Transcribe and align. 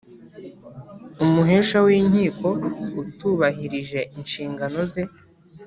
Umuhesha 1.25 1.77
w 1.85 1.87
Inkiko 1.99 2.49
utubahirije 3.01 3.99
inshingano 4.17 4.79
ze 4.91 5.03